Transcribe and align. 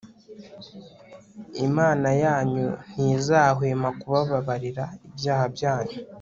imana 1.67 2.09
yanyu 2.23 2.67
ntizahwema 2.91 3.89
kubabarira 3.99 4.83
ibyaha 5.07 5.45
byanyu 5.55 5.97